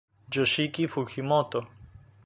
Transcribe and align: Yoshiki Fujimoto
Yoshiki 0.33 0.87
Fujimoto 0.87 1.61